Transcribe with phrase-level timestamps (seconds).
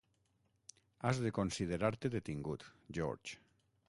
[1.09, 2.65] Has de considerar-te detingut,
[2.99, 3.39] George.